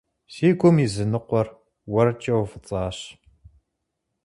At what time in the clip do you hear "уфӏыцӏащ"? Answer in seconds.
2.43-2.97